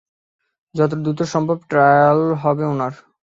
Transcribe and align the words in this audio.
যত 0.75 0.91
দ্রুত 1.03 1.19
সম্ভব 1.33 1.57
ট্রায়াল 1.69 2.19
হবে 2.43 2.63
ওনার। 2.65 2.93